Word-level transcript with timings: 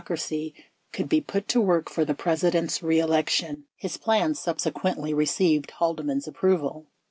368 0.03 0.07
reaucracy 0.55 0.65
could 0.91 1.07
be 1.07 1.21
put 1.21 1.47
to 1.47 1.61
work 1.61 1.87
for 1.87 2.03
the 2.03 2.15
President's 2.15 2.81
reelection. 2.81 3.65
His 3.75 3.97
plan 3.97 4.33
subsequently 4.33 5.13
received 5.13 5.69
Haldeman's 5.69 6.27
approval. 6.27 6.87